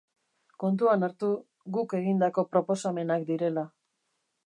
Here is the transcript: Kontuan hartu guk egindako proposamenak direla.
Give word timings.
Kontuan 0.63 1.07
hartu 1.09 1.29
guk 1.77 1.95
egindako 2.01 2.47
proposamenak 2.57 3.31
direla. 3.33 3.69